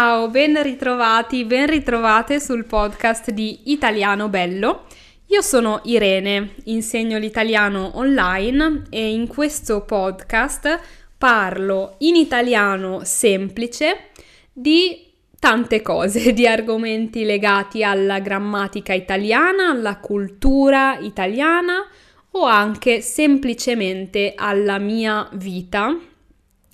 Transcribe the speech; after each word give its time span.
Ciao, 0.00 0.28
ben 0.28 0.62
ritrovati, 0.62 1.44
ben 1.44 1.66
ritrovate 1.66 2.38
sul 2.38 2.66
podcast 2.66 3.32
di 3.32 3.72
Italiano 3.72 4.28
Bello. 4.28 4.84
Io 5.26 5.42
sono 5.42 5.80
Irene, 5.86 6.54
insegno 6.66 7.18
l'italiano 7.18 7.98
online 7.98 8.84
e 8.90 9.10
in 9.10 9.26
questo 9.26 9.80
podcast 9.80 10.78
parlo 11.18 11.96
in 11.98 12.14
italiano 12.14 13.00
semplice 13.02 14.10
di 14.52 15.04
tante 15.36 15.82
cose, 15.82 16.32
di 16.32 16.46
argomenti 16.46 17.24
legati 17.24 17.82
alla 17.82 18.20
grammatica 18.20 18.92
italiana, 18.92 19.70
alla 19.70 19.96
cultura 19.96 20.96
italiana 21.00 21.84
o 22.30 22.44
anche 22.44 23.00
semplicemente 23.00 24.34
alla 24.36 24.78
mia 24.78 25.28
vita, 25.32 25.92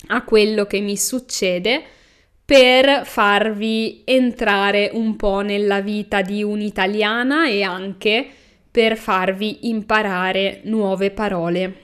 a 0.09 0.23
quello 0.23 0.65
che 0.65 0.79
mi 0.79 0.95
succede 0.95 1.85
per 2.45 3.05
farvi 3.05 4.03
entrare 4.05 4.91
un 4.93 5.15
po' 5.15 5.41
nella 5.41 5.81
vita 5.81 6.21
di 6.21 6.43
un'italiana 6.43 7.47
e 7.47 7.63
anche 7.63 8.25
per 8.69 8.97
farvi 8.97 9.67
imparare 9.67 10.61
nuove 10.65 11.09
parole. 11.09 11.79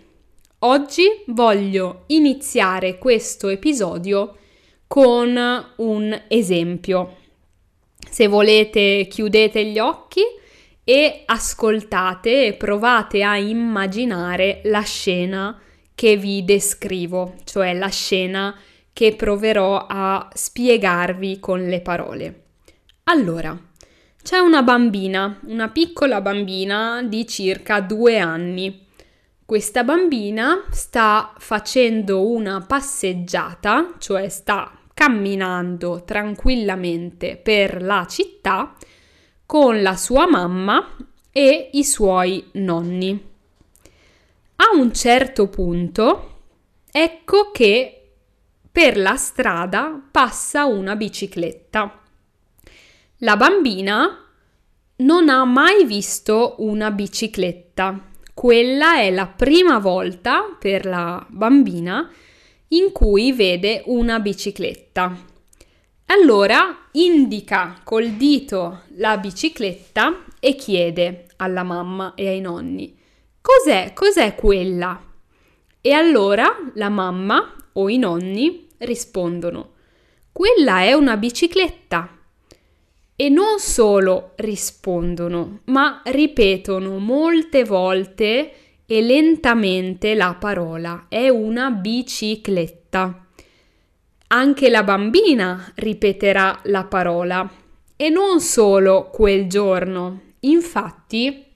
Oggi 0.59 1.05
voglio 1.27 2.03
iniziare 2.07 2.99
questo 2.99 3.47
episodio 3.47 4.37
con 4.85 5.35
un 5.77 6.21
esempio. 6.27 7.17
Se 8.07 8.27
volete 8.27 9.07
chiudete 9.09 9.65
gli 9.65 9.79
occhi 9.79 10.21
e 10.83 11.23
ascoltate 11.25 12.45
e 12.45 12.53
provate 12.53 13.23
a 13.23 13.37
immaginare 13.37 14.61
la 14.65 14.81
scena 14.81 15.59
che 15.95 16.17
vi 16.17 16.43
descrivo, 16.43 17.35
cioè 17.45 17.73
la 17.73 17.89
scena 17.89 18.53
che 18.53 18.70
proverò 19.15 19.85
a 19.87 20.29
spiegarvi 20.33 21.39
con 21.39 21.67
le 21.67 21.81
parole. 21.81 22.43
Allora, 23.05 23.57
c'è 24.21 24.37
una 24.37 24.61
bambina, 24.61 25.39
una 25.47 25.69
piccola 25.69 26.21
bambina 26.21 27.01
di 27.03 27.27
circa 27.27 27.81
due 27.81 28.19
anni. 28.19 28.85
Questa 29.43 29.83
bambina 29.83 30.65
sta 30.69 31.33
facendo 31.37 32.27
una 32.29 32.61
passeggiata, 32.61 33.95
cioè 33.97 34.29
sta 34.29 34.71
camminando 34.93 36.03
tranquillamente 36.05 37.37
per 37.37 37.81
la 37.81 38.05
città 38.07 38.75
con 39.45 39.81
la 39.81 39.95
sua 39.95 40.29
mamma 40.29 40.95
e 41.31 41.69
i 41.73 41.83
suoi 41.83 42.49
nonni. 42.53 43.29
A 44.57 44.77
un 44.77 44.93
certo 44.93 45.47
punto, 45.47 46.41
ecco 46.91 47.49
che 47.51 48.00
per 48.71 48.97
la 48.97 49.15
strada 49.15 50.01
passa 50.09 50.65
una 50.65 50.95
bicicletta. 50.95 51.99
La 53.17 53.35
bambina 53.35 54.25
non 54.97 55.29
ha 55.29 55.43
mai 55.43 55.85
visto 55.85 56.55
una 56.59 56.89
bicicletta. 56.89 58.09
Quella 58.33 58.95
è 58.95 59.11
la 59.11 59.27
prima 59.27 59.77
volta 59.79 60.55
per 60.57 60.85
la 60.85 61.23
bambina 61.29 62.09
in 62.69 62.91
cui 62.91 63.33
vede 63.33 63.83
una 63.87 64.19
bicicletta. 64.19 65.15
Allora 66.05 66.87
indica 66.93 67.79
col 67.83 68.11
dito 68.11 68.83
la 68.95 69.17
bicicletta 69.17 70.23
e 70.39 70.55
chiede 70.55 71.27
alla 71.37 71.63
mamma 71.63 72.13
e 72.15 72.27
ai 72.27 72.41
nonni: 72.41 72.97
Cos'è? 73.41 73.91
Cos'è 73.93 74.35
quella? 74.35 74.99
E 75.81 75.91
allora 75.91 76.47
la 76.75 76.89
mamma 76.89 77.55
o 77.73 77.89
i 77.89 77.97
nonni 77.97 78.67
rispondono 78.77 79.79
quella 80.31 80.81
è 80.81 80.93
una 80.93 81.17
bicicletta. 81.17 82.17
E 83.15 83.29
non 83.29 83.59
solo 83.59 84.31
rispondono, 84.37 85.59
ma 85.65 86.01
ripetono 86.05 86.97
molte 86.97 87.63
volte 87.65 88.53
e 88.85 89.01
lentamente 89.01 90.15
la 90.15 90.35
parola 90.39 91.05
è 91.09 91.27
una 91.29 91.69
bicicletta. 91.69 93.27
Anche 94.27 94.69
la 94.69 94.83
bambina 94.83 95.71
ripeterà 95.75 96.61
la 96.63 96.85
parola 96.85 97.47
e 97.95 98.09
non 98.09 98.39
solo 98.39 99.09
quel 99.11 99.47
giorno. 99.47 100.21
Infatti, 100.39 101.50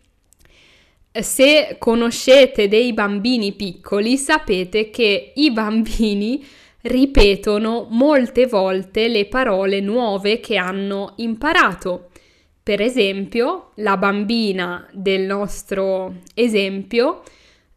se 1.21 1.77
conoscete 1.79 2.67
dei 2.67 2.93
bambini 2.93 3.53
piccoli, 3.53 4.17
sapete 4.17 4.89
che 4.89 5.31
i 5.35 5.51
bambini 5.51 6.45
ripetono 6.81 7.87
molte 7.89 8.47
volte 8.47 9.07
le 9.07 9.25
parole 9.25 9.79
nuove 9.79 10.39
che 10.39 10.57
hanno 10.57 11.13
imparato. 11.17 12.09
Per 12.61 12.81
esempio, 12.81 13.71
la 13.75 13.97
bambina 13.97 14.87
del 14.91 15.21
nostro 15.21 16.15
esempio, 16.33 17.21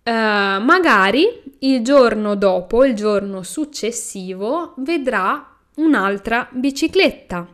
eh, 0.02 0.10
magari 0.12 1.26
il 1.60 1.82
giorno 1.82 2.34
dopo, 2.34 2.84
il 2.84 2.94
giorno 2.94 3.42
successivo, 3.42 4.74
vedrà 4.78 5.56
un'altra 5.76 6.48
bicicletta 6.50 7.46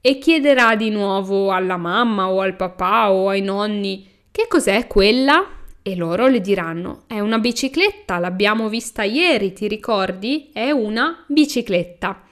e 0.00 0.18
chiederà 0.18 0.74
di 0.76 0.88
nuovo 0.88 1.50
alla 1.50 1.76
mamma 1.76 2.30
o 2.30 2.40
al 2.40 2.56
papà 2.56 3.12
o 3.12 3.28
ai 3.28 3.42
nonni 3.42 4.08
che 4.30 4.46
cos'è 4.48 4.86
quella? 4.86 5.46
E 5.82 5.96
loro 5.96 6.26
le 6.26 6.40
diranno: 6.40 7.02
È 7.06 7.18
una 7.20 7.38
bicicletta, 7.38 8.18
l'abbiamo 8.18 8.68
vista 8.68 9.02
ieri, 9.02 9.52
ti 9.52 9.66
ricordi? 9.66 10.50
È 10.52 10.70
una 10.70 11.24
bicicletta. 11.26 12.22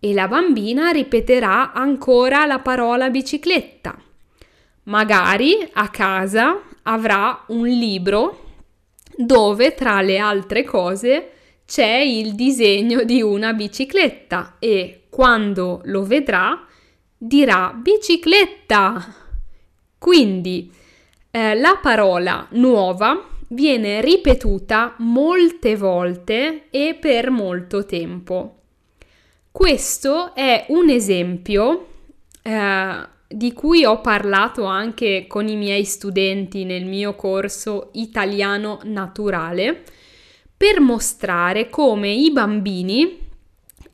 E 0.00 0.12
la 0.12 0.28
bambina 0.28 0.90
ripeterà 0.90 1.72
ancora 1.72 2.46
la 2.46 2.60
parola 2.60 3.10
bicicletta. 3.10 3.96
Magari 4.84 5.56
a 5.72 5.88
casa 5.88 6.62
avrà 6.82 7.44
un 7.48 7.66
libro 7.66 8.44
dove 9.16 9.74
tra 9.74 10.00
le 10.00 10.18
altre 10.18 10.64
cose 10.64 11.32
c'è 11.66 11.96
il 11.98 12.34
disegno 12.34 13.02
di 13.02 13.20
una 13.20 13.52
bicicletta 13.52 14.56
e 14.58 15.02
quando 15.10 15.82
lo 15.84 16.04
vedrà 16.04 16.64
dirà 17.16 17.74
bicicletta. 17.74 19.14
Quindi 19.98 20.72
eh, 21.30 21.54
la 21.54 21.78
parola 21.80 22.46
nuova 22.50 23.26
viene 23.48 24.00
ripetuta 24.00 24.94
molte 24.98 25.76
volte 25.76 26.64
e 26.70 26.96
per 27.00 27.30
molto 27.30 27.86
tempo. 27.86 28.54
Questo 29.50 30.34
è 30.34 30.66
un 30.68 30.88
esempio 30.88 31.86
eh, 32.42 33.08
di 33.26 33.52
cui 33.52 33.84
ho 33.84 34.00
parlato 34.00 34.64
anche 34.64 35.26
con 35.26 35.48
i 35.48 35.56
miei 35.56 35.84
studenti 35.84 36.64
nel 36.64 36.84
mio 36.86 37.14
corso 37.14 37.90
italiano 37.92 38.80
naturale 38.84 39.82
per 40.56 40.80
mostrare 40.80 41.68
come 41.68 42.10
i 42.10 42.30
bambini 42.30 43.26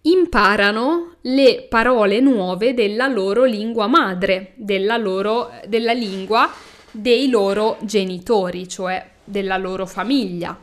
imparano 0.03 1.17
le 1.23 1.67
parole 1.69 2.21
nuove 2.21 2.75
della 2.75 3.06
loro 3.06 3.44
lingua 3.44 3.87
madre, 3.87 4.53
della, 4.56 4.97
loro, 4.97 5.50
della 5.67 5.93
lingua 5.93 6.50
dei 6.94 7.28
loro 7.28 7.77
genitori, 7.82 8.69
cioè 8.69 9.10
della 9.25 9.56
loro 9.56 9.84
famiglia. 9.84 10.56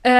Eh, 0.00 0.10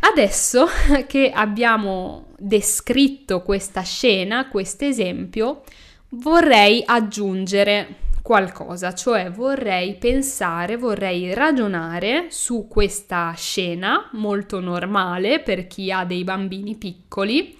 adesso 0.00 0.66
che 1.06 1.30
abbiamo 1.30 2.26
descritto 2.36 3.42
questa 3.42 3.82
scena, 3.82 4.48
questo 4.48 4.84
esempio, 4.84 5.62
vorrei 6.10 6.82
aggiungere 6.84 8.08
qualcosa, 8.22 8.92
cioè 8.92 9.30
vorrei 9.30 9.94
pensare, 9.94 10.76
vorrei 10.76 11.32
ragionare 11.32 12.26
su 12.30 12.66
questa 12.68 13.32
scena 13.36 14.10
molto 14.12 14.60
normale 14.60 15.40
per 15.40 15.66
chi 15.66 15.90
ha 15.90 16.04
dei 16.04 16.24
bambini 16.24 16.74
piccoli 16.76 17.56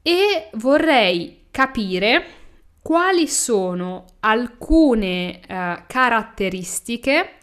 e 0.00 0.48
vorrei 0.52 1.46
capire 1.50 2.24
quali 2.84 3.26
sono 3.28 4.04
alcune 4.20 5.40
eh, 5.40 5.84
caratteristiche, 5.86 7.38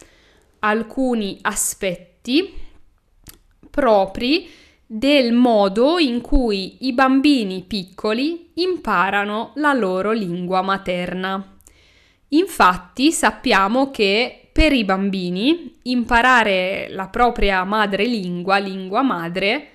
alcuni 0.60 1.36
aspetti 1.42 2.54
propri 3.68 4.48
del 4.86 5.32
modo 5.32 5.98
in 5.98 6.20
cui 6.20 6.86
i 6.86 6.92
bambini 6.92 7.64
piccoli 7.66 8.52
imparano 8.54 9.50
la 9.56 9.72
loro 9.72 10.12
lingua 10.12 10.62
materna. 10.62 11.56
Infatti 12.28 13.10
sappiamo 13.10 13.90
che 13.90 14.48
per 14.52 14.72
i 14.72 14.84
bambini 14.84 15.76
imparare 15.82 16.86
la 16.90 17.08
propria 17.08 17.64
madrelingua, 17.64 18.58
lingua 18.58 19.02
madre, 19.02 19.70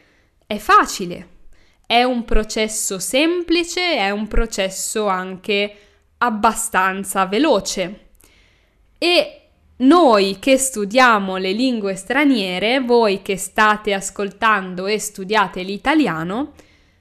è 0.47 0.55
facile 0.55 1.35
è 1.87 2.03
un 2.03 2.25
processo 2.25 2.99
semplice, 2.99 3.95
è 3.95 4.11
un 4.11 4.27
processo 4.27 5.07
anche 5.07 5.75
abbastanza 6.17 7.25
veloce. 7.25 8.09
E 8.97 9.41
noi 9.77 10.37
che 10.37 10.57
studiamo 10.57 11.37
le 11.37 11.53
lingue 11.53 11.95
straniere, 11.95 12.81
voi 12.81 13.21
che 13.21 13.37
state 13.37 13.93
ascoltando 13.93 14.85
e 14.85 14.99
studiate 14.99 15.61
l'italiano, 15.61 16.53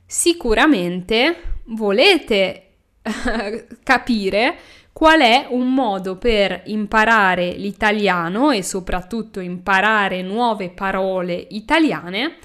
sicuramente 0.07 1.55
volete 1.65 2.63
capire 3.83 4.57
qual 4.93 5.21
è 5.21 5.49
un 5.51 5.75
modo 5.75 6.17
per 6.17 6.63
imparare 6.67 7.51
l'italiano 7.53 8.53
e 8.53 8.63
soprattutto 8.63 9.41
imparare 9.41 10.23
nuove 10.23 10.71
parole 10.71 11.35
italiane 11.51 12.37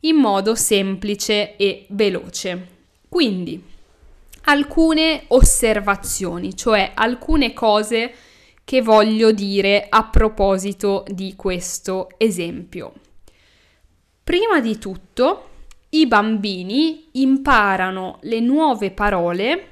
in 0.00 0.16
modo 0.16 0.54
semplice 0.54 1.56
e 1.56 1.86
veloce. 1.90 2.78
Quindi, 3.08 3.62
alcune 4.42 5.24
osservazioni, 5.28 6.56
cioè 6.56 6.92
alcune 6.94 7.52
cose 7.52 8.12
che 8.64 8.82
voglio 8.82 9.32
dire 9.32 9.86
a 9.88 10.04
proposito 10.04 11.04
di 11.08 11.34
questo 11.36 12.08
esempio. 12.16 12.92
Prima 14.22 14.60
di 14.60 14.78
tutto, 14.78 15.48
i 15.90 16.06
bambini 16.06 17.08
imparano 17.12 18.18
le 18.22 18.38
nuove 18.38 18.92
parole 18.92 19.66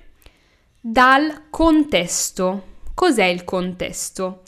dal 0.81 1.45
contesto. 1.49 2.65
Cos'è 2.93 3.27
il 3.27 3.45
contesto? 3.45 4.43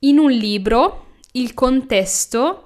In 0.00 0.18
un 0.18 0.32
libro 0.32 1.06
il 1.32 1.54
contesto 1.54 2.64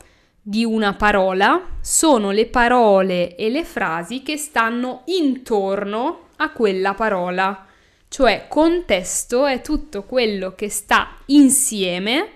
di 0.49 0.65
una 0.65 0.95
parola 0.95 1.63
sono 1.83 2.31
le 2.31 2.47
parole 2.47 3.37
e 3.37 3.51
le 3.51 3.65
frasi 3.65 4.23
che 4.23 4.39
stanno 4.39 5.03
intorno 5.05 6.29
a 6.37 6.53
quella 6.53 6.95
parola. 6.95 7.67
Cioè 8.09 8.47
contesto 8.49 9.45
è 9.45 9.61
tutto 9.61 10.05
quello 10.05 10.55
che 10.55 10.71
sta 10.71 11.19
insieme 11.27 12.31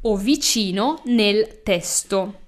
o 0.00 0.16
vicino 0.16 1.02
nel 1.04 1.60
testo. 1.62 2.40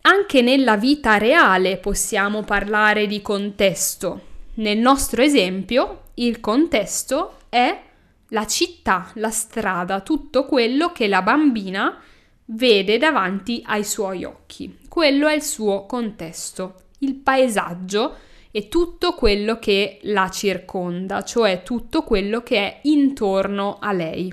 Anche 0.00 0.42
nella 0.42 0.76
vita 0.76 1.16
reale 1.16 1.76
possiamo 1.76 2.42
parlare 2.42 3.06
di 3.06 3.22
contesto. 3.22 4.20
Nel 4.54 4.78
nostro 4.78 5.22
esempio, 5.22 6.06
il 6.14 6.40
contesto 6.40 7.34
è 7.48 7.82
la 8.30 8.46
città, 8.48 9.12
la 9.14 9.30
strada, 9.30 10.00
tutto 10.00 10.44
quello 10.44 10.90
che 10.90 11.06
la 11.06 11.22
bambina 11.22 12.02
vede 12.50 12.98
davanti 12.98 13.62
ai 13.66 13.84
suoi 13.84 14.24
occhi. 14.24 14.78
Quello 14.88 15.28
è 15.28 15.34
il 15.34 15.42
suo 15.42 15.86
contesto, 15.86 16.74
il 17.00 17.14
paesaggio 17.14 18.16
e 18.50 18.68
tutto 18.68 19.14
quello 19.14 19.58
che 19.58 19.98
la 20.02 20.28
circonda, 20.30 21.22
cioè 21.22 21.62
tutto 21.62 22.02
quello 22.02 22.42
che 22.42 22.56
è 22.56 22.80
intorno 22.84 23.78
a 23.80 23.92
lei. 23.92 24.32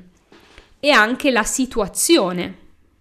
E 0.79 0.89
anche 0.89 1.31
la 1.31 1.43
situazione, 1.43 2.57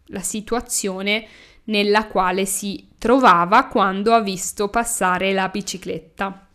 la 0.06 0.20
situazione 0.20 1.26
nella 1.64 2.06
quale 2.06 2.44
si 2.44 2.88
trovava 2.98 3.66
quando 3.66 4.12
ha 4.12 4.20
visto 4.20 4.68
passare 4.68 5.32
la 5.32 5.48
bicicletta. 5.48 6.46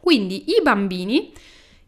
Quindi 0.00 0.50
i 0.50 0.60
bambini 0.62 1.32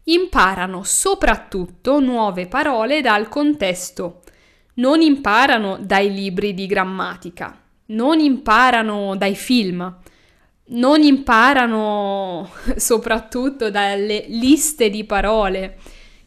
imparano 0.05 0.83
soprattutto 0.83 1.99
nuove 1.99 2.47
parole 2.47 3.01
dal 3.01 3.27
contesto 3.29 4.21
non 4.75 5.01
imparano 5.01 5.77
dai 5.81 6.13
libri 6.13 6.53
di 6.53 6.65
grammatica, 6.65 7.59
non 7.87 8.19
imparano 8.19 9.15
dai 9.17 9.35
film, 9.35 9.97
non 10.67 11.01
imparano 11.01 12.49
soprattutto 12.77 13.69
dalle 13.69 14.25
liste 14.27 14.89
di 14.89 15.03
parole, 15.03 15.77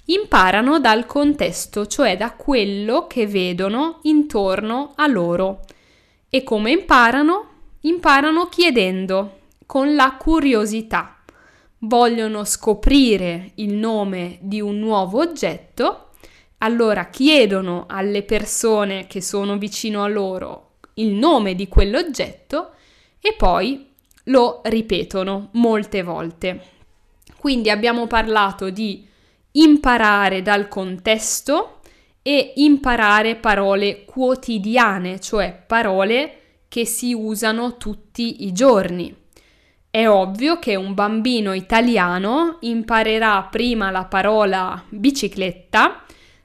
imparano 0.06 0.79
dal 0.81 1.06
contesto, 1.06 1.87
cioè 1.87 2.17
da 2.17 2.32
quello 2.32 3.06
che 3.06 3.26
vedono 3.26 4.00
intorno 4.02 4.93
a 4.96 5.06
loro. 5.06 5.61
E 6.29 6.43
come 6.43 6.73
imparano? 6.73 7.49
Imparano 7.81 8.46
chiedendo, 8.46 9.41
con 9.67 9.94
la 9.94 10.17
curiosità. 10.19 11.19
Vogliono 11.79 12.44
scoprire 12.44 13.52
il 13.56 13.75
nome 13.75 14.38
di 14.41 14.61
un 14.61 14.79
nuovo 14.79 15.20
oggetto 15.20 16.04
allora 16.64 17.11
chiedono 17.11 17.84
alle 17.87 18.22
persone 18.22 19.06
che 19.06 19.20
sono 19.20 19.58
vicino 19.58 20.02
a 20.02 20.08
loro 20.08 20.78
il 20.94 21.12
nome 21.12 21.55
di 21.55 21.69
quell'oggetto 21.69 22.70
e 23.20 23.34
poi 23.37 23.90
lo 24.25 24.62
ripetono 24.64 25.50
molte 25.52 26.02
volte. 26.02 26.62
Quindi 27.37 27.69
abbiamo 27.69 28.06
parlato 28.06 28.70
di 28.70 29.06
imparare 29.52 30.40
dal 30.40 30.69
contesto 30.69 31.81
e 32.22 32.55
imparare 32.56 33.37
parole 33.37 34.06
quotidiane, 34.06 35.20
cioè 35.20 35.62
parole 35.67 36.38
che 36.69 36.87
si 36.87 37.12
usano 37.12 37.76
tutti 37.76 38.46
i 38.46 38.52
giorni. 38.52 39.14
È 39.90 40.08
ovvio 40.08 40.58
che 40.58 40.75
un 40.75 40.94
bambino 40.94 41.52
italiano 41.52 42.56
imparerà 42.60 43.43
prima 43.50 43.90
la 43.90 44.06
parola 44.06 44.82
bicicletta 44.88 46.05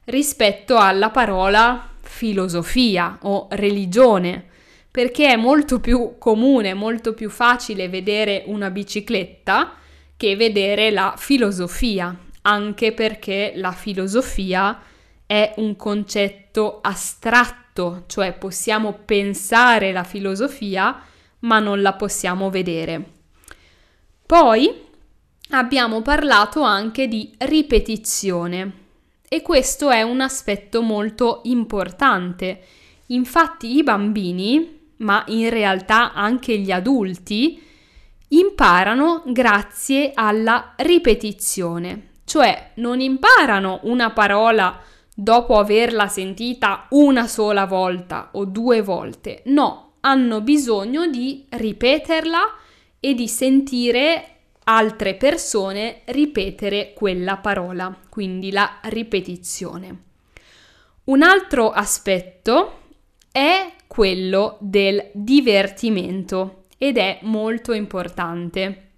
rispetto 0.09 0.77
alla 0.77 1.09
parola 1.09 1.89
filosofia 2.01 3.17
o 3.21 3.47
religione, 3.51 4.45
perché 4.91 5.27
è 5.27 5.35
molto 5.35 5.79
più 5.79 6.17
comune, 6.17 6.73
molto 6.73 7.13
più 7.13 7.29
facile 7.29 7.89
vedere 7.89 8.43
una 8.47 8.69
bicicletta 8.69 9.75
che 10.17 10.35
vedere 10.35 10.91
la 10.91 11.13
filosofia, 11.17 12.17
anche 12.41 12.91
perché 12.91 13.53
la 13.55 13.71
filosofia 13.71 14.81
è 15.25 15.53
un 15.57 15.75
concetto 15.75 16.79
astratto, 16.81 18.03
cioè 18.07 18.33
possiamo 18.33 18.93
pensare 19.05 19.91
la 19.91 20.03
filosofia, 20.03 21.01
ma 21.41 21.59
non 21.59 21.81
la 21.81 21.93
possiamo 21.93 22.49
vedere. 22.49 23.11
Poi 24.25 24.87
abbiamo 25.51 26.01
parlato 26.01 26.61
anche 26.61 27.07
di 27.07 27.33
ripetizione. 27.37 28.78
E 29.29 29.43
questo 29.43 29.91
è 29.91 30.01
un 30.01 30.21
aspetto 30.21 30.81
molto 30.81 31.41
importante. 31.43 32.61
Infatti 33.07 33.77
i 33.77 33.83
bambini, 33.83 34.79
ma 34.97 35.23
in 35.27 35.49
realtà 35.49 36.13
anche 36.13 36.57
gli 36.57 36.71
adulti, 36.71 37.61
imparano 38.29 39.23
grazie 39.27 40.11
alla 40.13 40.73
ripetizione, 40.77 42.09
cioè 42.25 42.71
non 42.75 42.99
imparano 42.99 43.79
una 43.83 44.11
parola 44.11 44.81
dopo 45.15 45.57
averla 45.57 46.07
sentita 46.07 46.87
una 46.89 47.27
sola 47.27 47.65
volta 47.65 48.29
o 48.33 48.45
due 48.45 48.81
volte, 48.81 49.41
no, 49.45 49.93
hanno 50.01 50.41
bisogno 50.41 51.07
di 51.07 51.45
ripeterla 51.49 52.39
e 52.99 53.13
di 53.13 53.27
sentire 53.27 54.38
altre 54.69 55.15
persone 55.15 56.01
ripetere 56.05 56.93
quella 56.93 57.37
parola, 57.37 57.97
quindi 58.07 58.51
la 58.51 58.79
ripetizione. 58.83 60.03
Un 61.05 61.23
altro 61.23 61.71
aspetto 61.71 62.81
è 63.31 63.73
quello 63.87 64.57
del 64.59 65.09
divertimento 65.11 66.65
ed 66.77 66.97
è 66.97 67.17
molto 67.23 67.73
importante. 67.73 68.89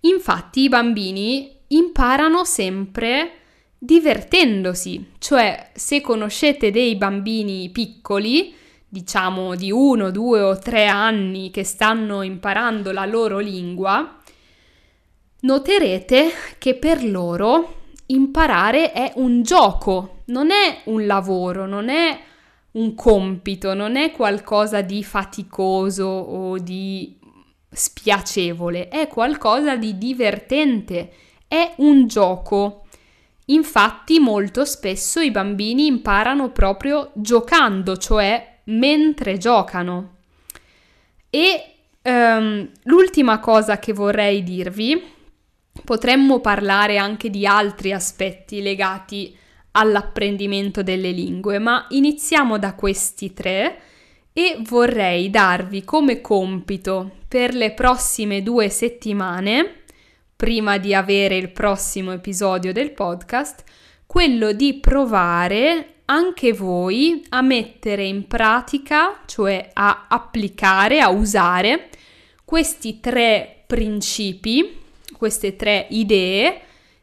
Infatti 0.00 0.60
i 0.60 0.68
bambini 0.68 1.56
imparano 1.68 2.44
sempre 2.44 3.38
divertendosi, 3.78 5.12
cioè 5.18 5.70
se 5.72 6.02
conoscete 6.02 6.70
dei 6.70 6.96
bambini 6.96 7.70
piccoli, 7.70 8.54
diciamo 8.86 9.54
di 9.54 9.70
uno, 9.70 10.10
due 10.10 10.40
o 10.40 10.58
tre 10.58 10.86
anni 10.86 11.50
che 11.50 11.64
stanno 11.64 12.20
imparando 12.20 12.92
la 12.92 13.06
loro 13.06 13.38
lingua, 13.38 14.18
noterete 15.44 16.30
che 16.58 16.74
per 16.74 17.04
loro 17.04 17.82
imparare 18.06 18.92
è 18.92 19.12
un 19.16 19.42
gioco, 19.42 20.22
non 20.26 20.50
è 20.50 20.82
un 20.84 21.06
lavoro, 21.06 21.66
non 21.66 21.88
è 21.88 22.18
un 22.72 22.94
compito, 22.94 23.72
non 23.72 23.96
è 23.96 24.10
qualcosa 24.10 24.80
di 24.80 25.04
faticoso 25.04 26.06
o 26.06 26.58
di 26.58 27.16
spiacevole, 27.70 28.88
è 28.88 29.06
qualcosa 29.06 29.76
di 29.76 29.96
divertente, 29.96 31.12
è 31.46 31.74
un 31.78 32.06
gioco. 32.06 32.86
Infatti 33.46 34.18
molto 34.20 34.64
spesso 34.64 35.20
i 35.20 35.30
bambini 35.30 35.86
imparano 35.86 36.50
proprio 36.50 37.10
giocando, 37.14 37.96
cioè 37.96 38.60
mentre 38.64 39.36
giocano. 39.36 40.12
E 41.28 41.74
um, 42.02 42.70
l'ultima 42.84 43.38
cosa 43.40 43.78
che 43.78 43.92
vorrei 43.92 44.42
dirvi 44.42 45.12
Potremmo 45.82 46.40
parlare 46.40 46.98
anche 46.98 47.30
di 47.30 47.46
altri 47.46 47.92
aspetti 47.92 48.62
legati 48.62 49.36
all'apprendimento 49.72 50.82
delle 50.82 51.10
lingue, 51.10 51.58
ma 51.58 51.86
iniziamo 51.88 52.58
da 52.58 52.74
questi 52.74 53.32
tre 53.32 53.80
e 54.32 54.58
vorrei 54.60 55.30
darvi 55.30 55.84
come 55.84 56.20
compito 56.20 57.18
per 57.28 57.54
le 57.54 57.72
prossime 57.72 58.42
due 58.42 58.68
settimane, 58.68 59.82
prima 60.36 60.78
di 60.78 60.94
avere 60.94 61.36
il 61.36 61.50
prossimo 61.50 62.12
episodio 62.12 62.72
del 62.72 62.92
podcast, 62.92 63.62
quello 64.06 64.52
di 64.52 64.74
provare 64.74 65.94
anche 66.06 66.52
voi 66.52 67.24
a 67.30 67.40
mettere 67.42 68.04
in 68.04 68.26
pratica, 68.26 69.22
cioè 69.26 69.70
a 69.72 70.06
applicare, 70.08 71.00
a 71.00 71.10
usare 71.10 71.88
questi 72.44 73.00
tre 73.00 73.64
principi 73.66 74.82
queste 75.16 75.56
tre 75.56 75.86
idee 75.90 76.60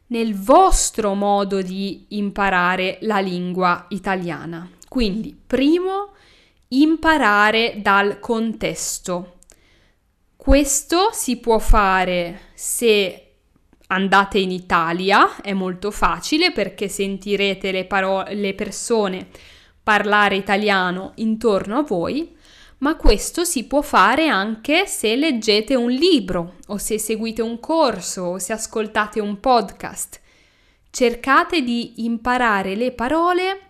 nel 0.08 0.34
vostro 0.34 1.14
modo 1.14 1.62
di 1.62 2.06
imparare 2.10 2.98
la 3.02 3.18
lingua 3.18 3.86
italiana. 3.88 4.70
Quindi, 4.88 5.34
primo, 5.46 6.12
imparare 6.68 7.74
dal 7.78 8.20
contesto. 8.20 9.38
Questo 10.36 11.10
si 11.12 11.38
può 11.38 11.58
fare 11.58 12.50
se 12.54 13.26
andate 13.86 14.38
in 14.38 14.50
Italia, 14.50 15.36
è 15.40 15.52
molto 15.52 15.90
facile 15.90 16.52
perché 16.52 16.88
sentirete 16.88 17.70
le, 17.70 17.84
paro- 17.84 18.24
le 18.28 18.54
persone 18.54 19.28
parlare 19.82 20.36
italiano 20.36 21.12
intorno 21.16 21.78
a 21.78 21.82
voi, 21.82 22.36
ma 22.82 22.96
questo 22.96 23.44
si 23.44 23.64
può 23.64 23.80
fare 23.80 24.26
anche 24.26 24.86
se 24.86 25.14
leggete 25.14 25.74
un 25.76 25.90
libro 25.90 26.56
o 26.66 26.78
se 26.78 26.98
seguite 26.98 27.40
un 27.40 27.60
corso 27.60 28.22
o 28.22 28.38
se 28.38 28.52
ascoltate 28.52 29.20
un 29.20 29.38
podcast. 29.38 30.20
Cercate 30.90 31.62
di 31.62 32.04
imparare 32.04 32.74
le 32.74 32.90
parole 32.90 33.60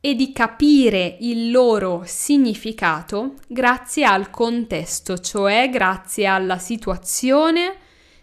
e 0.00 0.14
di 0.14 0.32
capire 0.32 1.18
il 1.20 1.50
loro 1.50 2.02
significato 2.06 3.34
grazie 3.46 4.04
al 4.04 4.30
contesto, 4.30 5.18
cioè 5.18 5.68
grazie 5.70 6.24
alla 6.26 6.58
situazione, 6.58 7.76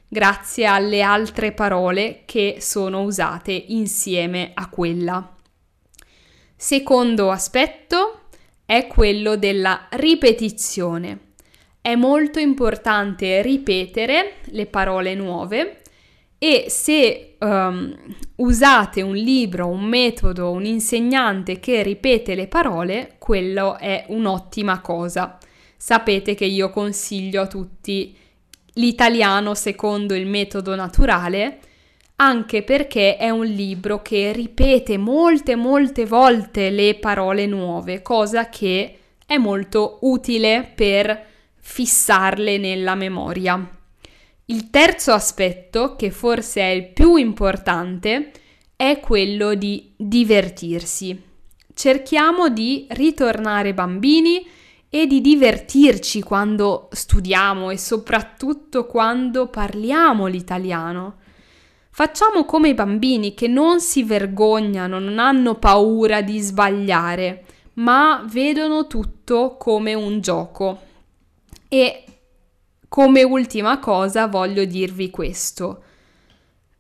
grazie 0.08 0.66
alle 0.66 1.02
altre 1.04 1.52
parole 1.52 2.24
che 2.26 2.58
sono 2.60 3.04
usate 3.04 3.52
insieme 3.52 4.52
a 4.56 4.70
quella. 4.70 5.36
Secondo 6.56 7.30
aspetto 7.30 8.19
è 8.70 8.86
quello 8.86 9.36
della 9.36 9.88
ripetizione. 9.94 11.32
È 11.82 11.96
molto 11.96 12.38
importante 12.38 13.42
ripetere 13.42 14.34
le 14.52 14.68
parole 14.68 15.16
nuove 15.16 15.82
e 16.38 16.66
se 16.68 17.36
um, 17.40 17.92
usate 18.36 19.02
un 19.02 19.16
libro, 19.16 19.66
un 19.66 19.86
metodo, 19.86 20.52
un 20.52 20.66
insegnante 20.66 21.60
che 21.60 21.82
ripete 21.82 22.36
le 22.36 22.46
parole, 22.46 23.16
quello 23.18 23.76
è 23.76 24.06
un'ottima 24.10 24.82
cosa. 24.82 25.40
Sapete 25.76 26.36
che 26.36 26.46
io 26.46 26.70
consiglio 26.70 27.42
a 27.42 27.48
tutti 27.48 28.16
l'italiano 28.74 29.56
secondo 29.56 30.14
il 30.14 30.28
metodo 30.28 30.76
naturale, 30.76 31.58
anche 32.22 32.64
perché 32.64 33.16
è 33.16 33.30
un 33.30 33.46
libro 33.46 34.02
che 34.02 34.34
ripete 34.34 34.98
molte 34.98 35.56
molte 35.56 36.06
volte 36.06 36.70
le 36.70 36.96
parole 36.96 37.46
nuove, 37.46 38.02
cosa 38.02 38.50
che 38.50 38.98
è 39.26 39.38
molto 39.38 40.00
utile 40.02 40.70
per 40.76 41.26
fissarle 41.56 42.58
nella 42.58 42.96
memoria. 42.96 43.70
Il 44.46 44.70
terzo 44.70 45.14
aspetto, 45.14 45.96
che 45.96 46.12
forse 46.12 46.62
è 46.62 46.70
il 46.70 46.88
più 46.88 47.16
importante, 47.16 48.32
è 48.76 49.00
quello 49.00 49.54
di 49.54 49.94
divertirsi. 49.96 51.22
Cerchiamo 51.74 52.50
di 52.50 52.86
ritornare 52.90 53.74
bambini 53.74 54.46
e 54.90 55.06
di 55.06 55.22
divertirci 55.22 56.22
quando 56.22 56.90
studiamo 56.92 57.70
e 57.70 57.78
soprattutto 57.78 58.88
quando 58.88 59.48
parliamo 59.48 60.26
l'italiano. 60.26 61.18
Facciamo 61.92 62.46
come 62.46 62.70
i 62.70 62.74
bambini 62.74 63.34
che 63.34 63.48
non 63.48 63.82
si 63.82 64.04
vergognano, 64.04 65.00
non 65.00 65.20
hanno 65.20 65.56
paura 65.56 66.22
di 66.22 66.40
sbagliare, 66.40 67.46
ma 67.74 68.26
vedono 68.30 68.88
tutto 68.88 69.58
come 69.58 69.94
un 69.94 70.22
gioco. 70.22 70.80
E 71.68 72.04
come 72.88 73.24
ultima 73.24 73.80
cosa 73.80 74.28
voglio 74.28 74.66
dirvi 74.66 75.10
questo. 75.10 75.84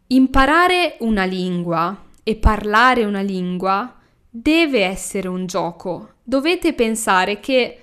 Imparare 0.08 0.98
una 1.01 1.25
lingua 1.25 2.06
e 2.24 2.36
parlare 2.36 3.06
una 3.06 3.22
lingua 3.22 3.96
deve 4.30 4.84
essere 4.84 5.28
un 5.28 5.46
gioco. 5.46 6.13
Dovete 6.24 6.74
pensare 6.74 7.39
che 7.39 7.80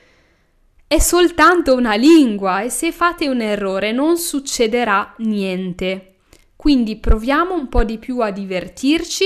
è 0.86 0.98
soltanto 0.98 1.74
una 1.74 1.94
lingua 1.94 2.62
e 2.62 2.70
se 2.70 2.92
fate 2.92 3.28
un 3.28 3.40
errore 3.40 3.92
non 3.92 4.16
succederà 4.16 5.14
niente. 5.18 6.15
Quindi 6.66 6.96
proviamo 6.96 7.54
un 7.54 7.68
po' 7.68 7.84
di 7.84 7.96
più 7.96 8.18
a 8.18 8.32
divertirci, 8.32 9.24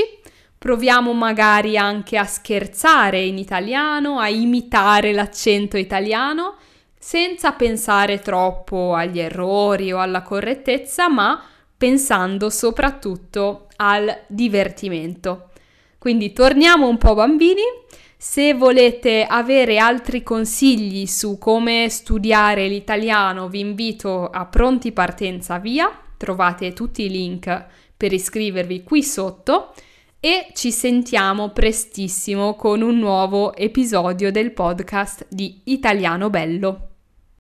proviamo 0.59 1.15
magari 1.15 1.79
anche 1.79 2.19
a 2.19 2.27
scherzare 2.27 3.23
in 3.23 3.39
italiano, 3.39 4.19
a 4.19 4.29
imitare 4.29 5.15
l'accento 5.15 5.79
italiano, 5.79 6.57
senza 6.99 7.53
pensare 7.53 8.19
troppo 8.19 8.93
agli 8.93 9.21
errori 9.21 9.91
o 9.91 10.01
alla 10.01 10.21
correttezza, 10.21 11.09
ma 11.09 11.43
pensando 11.79 12.51
soprattutto 12.51 13.69
al 13.77 14.25
divertimento. 14.27 15.49
Quindi 15.97 16.35
torniamo 16.35 16.89
un 16.89 16.99
po' 16.99 17.15
bambini 17.15 17.63
se 18.19 18.53
volete 18.53 19.25
avere 19.25 19.79
altri 19.79 20.23
consigli 20.23 21.07
su 21.07 21.39
come 21.39 21.89
studiare 21.89 22.69
l'italiano, 22.69 23.49
vi 23.49 23.61
invito 23.61 24.29
a 24.29 24.45
Pronti 24.45 24.93
Partenza 24.93 25.57
Via, 25.57 25.91
trovate 26.21 26.75
tutti 26.75 27.05
i 27.05 27.09
link 27.09 27.67
per 27.97 28.13
iscrivervi 28.13 28.83
qui 28.83 29.03
sotto 29.03 29.73
e 30.21 30.49
ci 30.53 30.71
sentiamo 30.71 31.49
prestissimo 31.49 32.57
con 32.57 32.83
un 32.83 32.99
nuovo 32.99 33.55
episodio 33.55 34.31
del 34.31 34.53
podcast 34.53 35.27
di 35.31 35.63
Italiano 35.65 36.29
Bello. 36.29 36.90